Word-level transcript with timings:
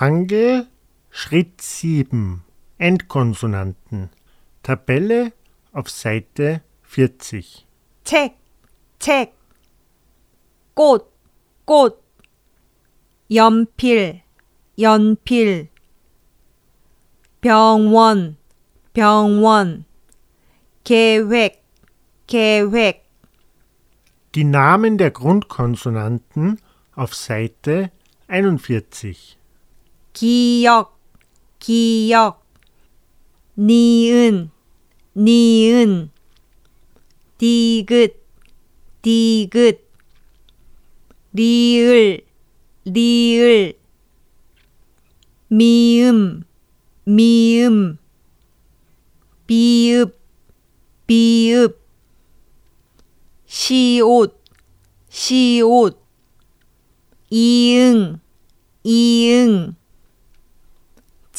Hangel 0.00 0.66
Schritt 1.10 1.60
7 1.60 2.42
Endkonsonanten 2.78 4.10
Tabelle 4.62 5.32
auf 5.72 5.88
Seite 5.90 6.62
40 6.82 7.66
책, 8.04 8.34
책, 9.00 9.32
꽃, 10.74 11.06
꽃, 11.64 11.98
연필, 13.28 14.22
연필, 14.78 15.68
병원, 17.40 18.36
병원, 18.92 19.84
계획, 20.84 21.64
계획, 22.26 23.02
Die 24.36 24.44
Namen 24.44 24.98
der 24.98 25.10
Grundkonsonanten 25.10 26.60
auf 26.94 27.14
Seite 27.14 27.90
41 28.28 29.38
기억, 30.13 30.99
기억, 31.59 32.45
니은, 33.57 34.49
니은, 35.15 36.09
디귿, 37.37 38.15
디귿, 39.01 39.79
리을, 41.33 42.25
리을, 42.85 43.79
미음, 45.47 46.43
미음, 47.05 47.97
비읍, 49.47 50.19
비읍, 51.07 51.81
시옷, 53.45 54.41
시옷, 55.09 55.99
이응, 57.29 58.19
이응, 58.83 59.60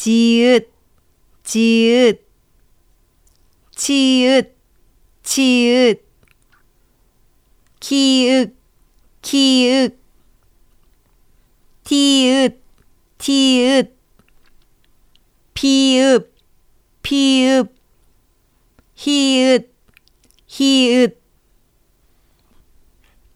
지읒, 0.02 0.68
지읒, 1.42 2.24
치읒, 3.76 4.54
치읒, 5.22 6.08
키읔, 7.80 8.54
키읔, 9.22 9.98
티읒, 11.88 12.60
티읒, 13.18 13.98
피읍, 15.54 16.30
피읍, 17.02 17.68
히읗, 18.94 19.70
히읗, 20.46 21.18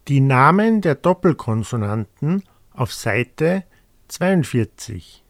Die 0.09 0.19
Namen 0.19 0.81
der 0.81 0.95
Doppelkonsonanten 0.95 2.43
auf 2.73 2.93
Seite 2.93 3.63
42 4.09 5.23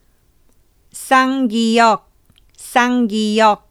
쌍기역, 0.93 2.09
쌍기역, 2.57 3.69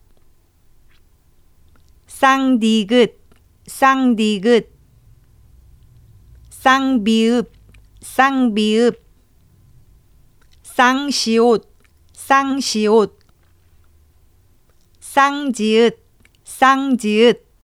쌍디귿, 2.08 3.16
쌍디귿, 3.68 4.70
쌍비읍, 6.50 7.52
쌍비읍, 8.02 9.04
쌍시옷, 10.64 11.70
쌍시옷, 12.14 13.20
쌍지읒, 15.00 15.98
쌍지읒, 16.44 17.47